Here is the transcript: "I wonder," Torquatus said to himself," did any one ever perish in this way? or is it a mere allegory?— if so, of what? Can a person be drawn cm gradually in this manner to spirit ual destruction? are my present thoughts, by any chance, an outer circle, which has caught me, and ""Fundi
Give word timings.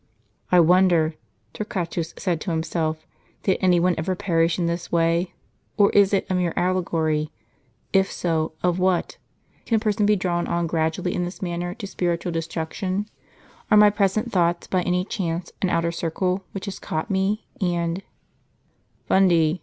"I 0.51 0.59
wonder," 0.59 1.13
Torquatus 1.53 2.15
said 2.17 2.41
to 2.41 2.49
himself," 2.49 3.05
did 3.43 3.59
any 3.61 3.79
one 3.79 3.93
ever 3.99 4.15
perish 4.15 4.57
in 4.57 4.65
this 4.65 4.91
way? 4.91 5.35
or 5.77 5.91
is 5.91 6.11
it 6.11 6.25
a 6.27 6.33
mere 6.33 6.53
allegory?— 6.55 7.31
if 7.93 8.11
so, 8.11 8.53
of 8.63 8.79
what? 8.79 9.19
Can 9.67 9.75
a 9.75 9.79
person 9.79 10.07
be 10.07 10.15
drawn 10.15 10.47
cm 10.47 10.65
gradually 10.65 11.13
in 11.13 11.23
this 11.23 11.43
manner 11.43 11.75
to 11.75 11.85
spirit 11.85 12.21
ual 12.21 12.31
destruction? 12.31 13.09
are 13.69 13.77
my 13.77 13.91
present 13.91 14.31
thoughts, 14.31 14.65
by 14.65 14.81
any 14.81 15.05
chance, 15.05 15.51
an 15.61 15.69
outer 15.69 15.91
circle, 15.91 16.45
which 16.51 16.65
has 16.65 16.79
caught 16.79 17.11
me, 17.11 17.45
and 17.61 18.01
""Fundi 19.07 19.59